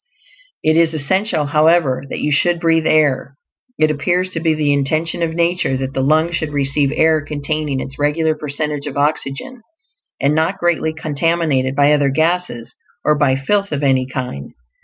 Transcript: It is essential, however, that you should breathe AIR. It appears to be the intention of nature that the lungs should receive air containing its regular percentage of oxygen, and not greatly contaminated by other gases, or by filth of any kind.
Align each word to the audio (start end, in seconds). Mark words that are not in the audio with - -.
It 0.63 0.75
is 0.77 0.95
essential, 0.95 1.45
however, 1.45 2.01
that 2.09 2.21
you 2.21 2.31
should 2.31 2.59
breathe 2.59 2.87
AIR. 2.87 3.35
It 3.77 3.91
appears 3.91 4.31
to 4.31 4.39
be 4.39 4.55
the 4.55 4.73
intention 4.73 5.21
of 5.21 5.35
nature 5.35 5.77
that 5.77 5.93
the 5.93 6.01
lungs 6.01 6.37
should 6.37 6.53
receive 6.53 6.91
air 6.95 7.21
containing 7.23 7.79
its 7.79 7.99
regular 7.99 8.33
percentage 8.33 8.87
of 8.87 8.97
oxygen, 8.97 9.61
and 10.19 10.33
not 10.33 10.57
greatly 10.57 10.91
contaminated 10.91 11.75
by 11.75 11.93
other 11.93 12.09
gases, 12.09 12.73
or 13.05 13.15
by 13.15 13.35
filth 13.35 13.71
of 13.71 13.83
any 13.83 14.07
kind. 14.07 14.53